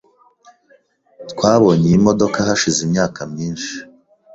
Twabonye 1.31 1.85
iyi 1.89 1.99
modoka 2.05 2.37
hashize 2.47 2.79
imyaka 2.87 3.19
myinshi. 3.31 3.73